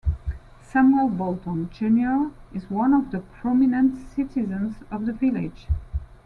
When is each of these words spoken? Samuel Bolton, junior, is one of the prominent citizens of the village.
Samuel 0.63 1.09
Bolton, 1.11 1.67
junior, 1.71 2.31
is 2.55 2.71
one 2.71 2.91
of 2.95 3.11
the 3.11 3.19
prominent 3.19 3.95
citizens 4.15 4.77
of 4.89 5.05
the 5.05 5.13
village. 5.13 5.67